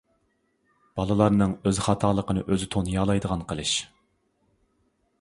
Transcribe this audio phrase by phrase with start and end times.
[0.99, 3.79] بالىلارنىڭ ئۆز خاتالىقىنى ئۆزى تونۇيالايدىغان قىلىش.